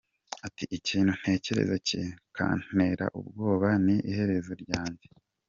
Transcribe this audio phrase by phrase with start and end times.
[0.47, 5.07] Ati “Ikintu ntekereza kikantera ubwoba ni iherezo ryanjye.